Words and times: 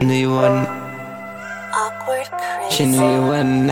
Knew 0.00 0.14
you 0.14 0.30
wouldn't. 0.30 0.68
Awkward 1.74 2.28
crazy. 2.30 2.74
She 2.74 2.86
knew 2.86 2.96
you 2.96 3.22
wouldn't. 3.28 3.70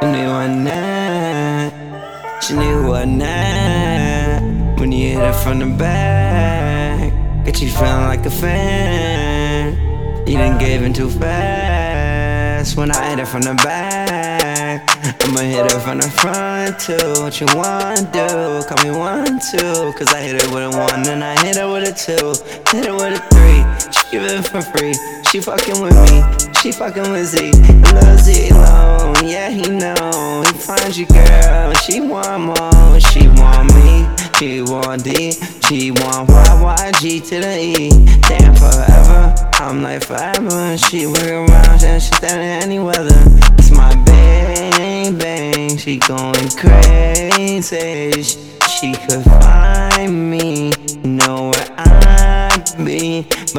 She 0.00 0.06
knew 0.06 0.22
you 0.22 0.32
wouldn't. 0.32 0.68
She 2.42 2.52
knew 2.54 2.68
you 2.70 2.82
wouldn't. 2.88 3.22
When 4.80 4.90
you 4.90 5.08
hit 5.10 5.18
her 5.18 5.32
from 5.34 5.58
the 5.58 5.66
back, 5.76 7.12
get 7.44 7.60
you 7.60 7.68
feeling 7.68 8.06
like 8.06 8.24
a 8.24 8.30
fan. 8.30 9.76
You 10.26 10.36
didn't 10.38 10.58
give 10.58 10.82
in 10.82 10.94
too 10.94 11.10
fast. 11.10 11.79
When 12.60 12.90
I 12.90 13.08
hit 13.08 13.18
her 13.20 13.24
from 13.24 13.40
the 13.40 13.54
back, 13.54 14.84
I'ma 15.24 15.40
hit 15.40 15.72
her 15.72 15.80
from 15.80 15.96
the 15.96 16.10
front 16.10 16.78
too. 16.78 17.22
What 17.22 17.40
you 17.40 17.46
wanna 17.56 18.02
do? 18.12 18.62
Call 18.68 18.84
me 18.84 18.90
one, 18.96 19.40
two. 19.50 19.92
Cause 19.96 20.12
I 20.12 20.20
hit 20.20 20.42
her 20.42 20.48
with 20.52 20.64
a 20.64 20.70
one 20.76 21.08
and 21.08 21.24
I 21.24 21.40
hit 21.42 21.56
her 21.56 21.72
with 21.72 21.88
a 21.88 21.92
two. 21.96 22.36
Hit 22.70 22.84
her 22.84 22.92
with 22.92 23.16
a 23.16 23.22
three. 23.32 23.64
She 23.90 24.02
give 24.12 24.24
it 24.24 24.46
for 24.46 24.60
free. 24.60 24.92
She 25.30 25.40
fucking 25.40 25.80
with 25.80 25.96
me. 26.04 26.20
She 26.60 26.70
fucking 26.70 27.10
with 27.10 27.28
Z. 27.28 27.50
Lil 27.94 28.18
Z 28.18 28.50
alone. 28.50 29.16
Yeah, 29.24 29.48
he 29.48 29.62
know. 29.62 30.42
He 30.44 30.52
finds 30.52 30.98
you, 30.98 31.06
girl. 31.06 31.72
She 31.74 32.02
want 32.02 32.44
more. 32.44 33.00
She 33.00 33.26
want 33.40 33.72
me. 33.74 34.09
She 34.40 34.62
want 34.62 35.04
D. 35.04 35.32
She 35.68 35.90
want 35.90 36.30
YYG 36.30 37.28
to 37.28 37.40
the 37.40 37.58
E. 37.60 37.90
Damn, 38.22 38.54
forever. 38.54 39.34
I'm 39.52 39.82
like 39.82 40.02
forever. 40.02 40.78
She 40.78 41.06
work 41.06 41.28
around 41.28 41.84
and 41.84 42.02
she 42.02 42.10
stand 42.14 42.40
in 42.40 42.62
any 42.62 42.78
weather. 42.78 43.22
It's 43.58 43.70
my 43.70 43.94
bang 44.04 45.18
bang. 45.18 45.76
She 45.76 45.98
going 45.98 46.48
crazy. 46.56 48.22
She 48.22 48.94
could 48.94 49.24
find 49.42 50.30
me. 50.30 50.59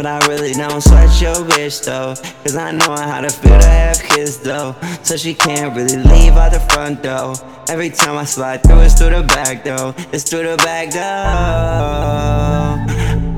But 0.02 0.24
I 0.24 0.28
really 0.30 0.54
don't 0.54 0.82
sweat 0.82 1.22
your 1.22 1.36
bitch 1.46 1.86
though. 1.86 2.16
Cause 2.44 2.56
I 2.56 2.72
know 2.72 2.96
how 2.96 3.22
to 3.22 3.30
feel 3.30 3.60
to 3.60 3.68
have 3.68 4.02
kids 4.02 4.40
though. 4.40 4.76
So 5.04 5.16
she 5.16 5.36
can't 5.36 5.78
really 5.78 5.98
leave 5.98 6.34
out 6.38 6.54
the 6.54 6.60
front 6.60 7.04
door. 7.04 7.36
Every 7.70 7.92
time 7.92 8.18
I 8.18 8.24
slide 8.24 8.64
through, 8.64 8.80
it's 8.80 8.96
through 8.96 9.12
the 9.12 9.22
back 9.22 9.64
door. 9.64 9.94
It's 10.12 10.28
through 10.28 10.50
the 10.50 10.58
back 10.58 10.90
door. 10.90 11.04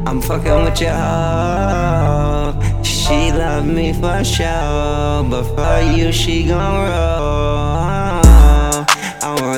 I'm 0.07 0.21
fucking 0.21 0.63
with 0.63 0.79
your 0.79 0.91
hoe. 0.91 2.57
She 2.81 3.33
love 3.33 3.65
me 3.65 3.91
for 3.91 4.23
sure. 4.23 5.25
But 5.29 5.43
for 5.57 5.81
you, 5.91 6.13
she 6.13 6.47
gon' 6.47 6.87
roll. 6.87 8.22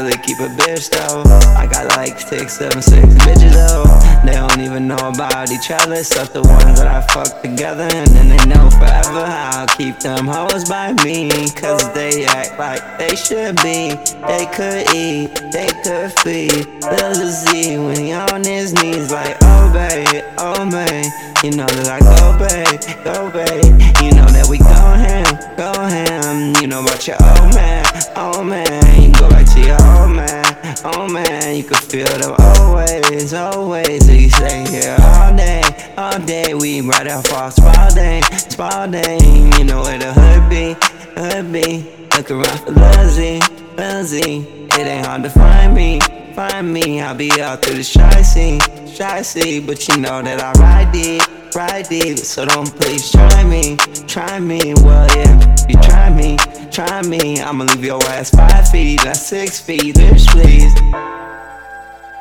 Really 0.06 0.17
keep 0.20 0.39
a 0.39 0.50
bitch 0.50 0.92
though. 0.92 1.23
I 1.58 1.66
got 1.66 1.88
like 1.98 2.20
six, 2.20 2.59
seven, 2.59 2.80
six 2.80 3.08
bitches 3.25 3.53
though. 3.53 3.86
They 4.23 4.34
don't 4.34 4.59
even 4.61 4.88
know 4.88 4.98
about 4.98 5.50
each 5.50 5.72
other, 5.72 5.95
except 5.95 6.34
the 6.34 6.44
ones 6.44 6.78
that 6.78 6.86
I 6.86 7.02
fuck 7.08 7.42
together. 7.42 7.89
And 7.92 8.08
then 8.09 8.30
they 8.30 8.45
know 8.45 8.70
forever 8.70 9.26
how 9.26 9.61
I'll 9.61 9.67
keep 9.67 9.98
them 9.98 10.28
hoes 10.28 10.70
by 10.70 10.94
me. 11.03 11.50
Cause 11.56 11.92
they 11.95 12.23
act 12.26 12.59
like 12.59 13.00
they 13.00 13.16
should 13.16 13.56
be. 13.64 13.98
They 14.30 14.45
could 14.53 14.86
eat, 14.94 15.33
they 15.52 15.70
could 15.81 16.14
feed. 16.22 16.67
Little 16.86 17.26
Z 17.26 17.80
when 17.80 17.98
he 17.98 18.14
on 18.14 18.44
his 18.44 18.73
knees, 18.73 19.11
like, 19.11 19.38
oh 19.42 19.73
babe, 19.73 20.23
oh 20.38 20.70
babe. 20.70 21.09
You 21.44 21.58
know 21.58 21.66
that 21.66 21.89
I 21.89 22.00
go 22.00 22.38
babe, 22.38 22.78
go 23.03 23.31
babe. 23.31 23.73
You 24.03 24.11
know 24.14 24.28
that 24.30 24.45
we 24.48 24.59
go 24.59 24.66
ham, 24.66 25.26
go 25.58 25.73
ham. 25.73 26.53
You 26.61 26.67
know 26.67 26.83
about 26.83 27.08
your 27.08 27.17
old 27.22 27.56
man, 27.56 27.86
old 28.16 28.45
man. 28.45 29.02
You 29.02 29.11
go 29.14 29.30
back 29.30 29.45
to 29.53 29.61
your 29.61 29.95
old 29.96 30.16
man, 30.16 30.46
oh 30.84 31.08
man. 31.08 31.56
You 31.56 31.64
can 31.64 31.78
feel 31.78 32.06
them 32.06 32.36
always, 32.40 33.34
always. 33.34 34.10
You 34.10 34.30
stay 34.30 34.66
here 34.68 34.98
all 35.00 35.36
day, 35.36 35.64
all 35.98 36.20
day. 36.20 36.54
We 36.54 36.82
right 36.82 37.08
off 37.08 37.32
our 37.34 37.52
Spalding, 37.52 38.23
Spalding. 38.23 39.54
You 39.54 39.64
know 39.64 39.82
where 39.82 39.98
the 39.98 40.14
hood 40.14 40.50
be, 40.50 40.76
hood 41.20 41.52
be. 41.52 41.92
Look 42.16 42.32
around 42.32 42.60
for 42.60 42.72
Lil 42.72 43.10
Z, 43.10 43.42
Lizzie. 43.78 44.48
It 44.78 44.88
ain't 44.88 45.05
hard 45.05 45.23
to 45.23 45.30
find 45.30 45.73
me, 45.73 46.00
find 46.34 46.73
me. 46.73 47.02
I'll 47.02 47.16
be 47.16 47.30
out 47.42 47.61
through 47.61 47.76
the 47.76 47.84
shy 47.84 48.22
scene, 48.22 48.60
shy 48.88 49.22
scene. 49.22 49.66
But 49.66 49.88
you 49.88 49.98
know 49.98 50.22
that 50.22 50.42
I 50.42 50.52
ride 50.61 50.92
deep, 50.94 51.22
ride 51.55 51.89
deep. 51.89 52.17
So 52.20 52.45
don't 52.45 52.73
please 52.80 53.11
try 53.11 53.44
me, 53.44 53.76
try 54.08 54.39
me. 54.39 54.73
Well, 54.76 55.08
yeah, 55.16 55.55
you 55.67 55.76
try 55.82 56.10
me, 56.10 56.38
try 56.75 57.02
me. 57.03 57.39
I'ma 57.39 57.63
leave 57.63 57.86
your 57.86 58.03
ass 58.03 58.31
five 58.31 58.67
feet, 58.67 59.03
not 59.05 59.15
six 59.15 59.61
feet. 59.61 59.95
Bitch, 59.95 60.27
please. 60.27 60.73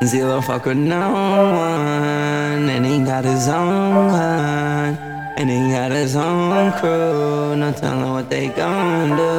Zero 0.09 0.41
fuck 0.41 0.67
with 0.67 0.77
no 0.77 1.11
one, 1.11 2.69
and 2.69 2.87
he 2.87 2.99
got 3.05 3.25
his 3.25 3.49
own 3.49 4.13
line, 4.13 4.97
and 5.39 5.51
he 5.51 5.73
got 5.73 5.91
his 5.91 6.15
own 6.15 6.71
crew. 6.79 7.57
No 7.57 7.73
telling 7.73 8.13
what 8.13 8.31
they 8.31 8.47
gon' 8.49 9.17
do. 9.17 9.33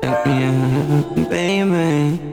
Check 0.03 0.25
yeah, 0.28 1.25
baby. 1.29 2.33